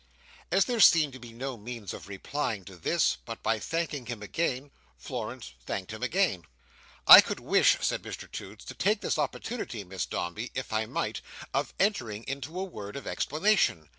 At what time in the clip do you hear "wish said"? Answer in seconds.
7.39-8.01